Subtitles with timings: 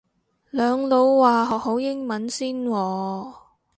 [0.49, 3.33] 兩老話學好英文先喎